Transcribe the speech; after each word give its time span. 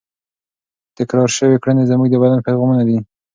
تکرار 0.97 1.29
شوې 1.37 1.57
کړنې 1.63 1.83
زموږ 1.91 2.07
د 2.11 2.15
بدن 2.23 2.39
پیغامونه 2.47 2.83
دي. 2.87 2.97